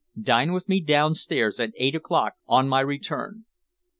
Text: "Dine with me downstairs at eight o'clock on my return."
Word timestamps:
"Dine 0.19 0.51
with 0.51 0.67
me 0.67 0.79
downstairs 0.81 1.59
at 1.59 1.73
eight 1.75 1.93
o'clock 1.93 2.33
on 2.47 2.67
my 2.67 2.79
return." 2.79 3.45